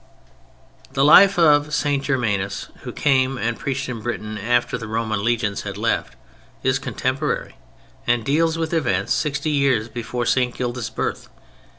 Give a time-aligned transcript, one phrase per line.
[0.93, 2.03] The life of St.
[2.03, 6.15] Germanus, who came and preached in Britain after the Roman legions had left,
[6.63, 7.55] is contemporary,
[8.07, 10.55] and deals with events sixty years before St.
[10.55, 11.29] Gildas' birth.